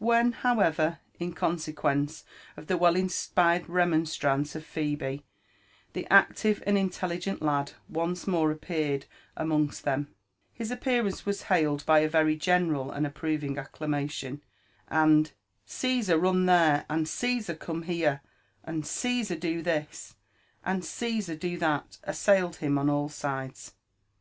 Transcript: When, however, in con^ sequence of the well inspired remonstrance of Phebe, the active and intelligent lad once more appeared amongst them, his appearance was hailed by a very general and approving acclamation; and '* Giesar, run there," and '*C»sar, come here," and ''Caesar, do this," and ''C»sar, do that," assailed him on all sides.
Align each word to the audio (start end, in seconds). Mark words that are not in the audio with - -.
When, 0.00 0.32
however, 0.32 0.98
in 1.20 1.32
con^ 1.32 1.60
sequence 1.60 2.24
of 2.56 2.66
the 2.66 2.76
well 2.76 2.96
inspired 2.96 3.68
remonstrance 3.68 4.56
of 4.56 4.64
Phebe, 4.66 5.24
the 5.92 6.12
active 6.12 6.60
and 6.66 6.76
intelligent 6.76 7.40
lad 7.40 7.70
once 7.88 8.26
more 8.26 8.50
appeared 8.50 9.06
amongst 9.36 9.84
them, 9.84 10.12
his 10.52 10.72
appearance 10.72 11.24
was 11.24 11.42
hailed 11.42 11.86
by 11.86 12.00
a 12.00 12.08
very 12.08 12.34
general 12.34 12.90
and 12.90 13.06
approving 13.06 13.58
acclamation; 13.58 14.42
and 14.88 15.30
'* 15.50 15.68
Giesar, 15.68 16.20
run 16.20 16.46
there," 16.46 16.84
and 16.90 17.06
'*C»sar, 17.06 17.54
come 17.54 17.82
here," 17.84 18.22
and 18.64 18.82
''Caesar, 18.84 19.38
do 19.38 19.62
this," 19.62 20.16
and 20.64 20.82
''C»sar, 20.84 21.36
do 21.36 21.56
that," 21.58 21.98
assailed 22.02 22.56
him 22.56 22.76
on 22.76 22.90
all 22.90 23.08
sides. 23.08 23.74